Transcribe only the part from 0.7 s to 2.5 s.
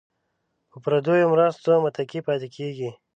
پردیو مرستو متکي پاتې